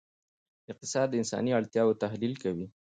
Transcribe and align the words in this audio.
اقتصاد 0.71 1.07
د 1.09 1.13
انساني 1.21 1.51
اړتیاوو 1.59 1.99
تحلیل 2.03 2.33
کوي. 2.43 2.65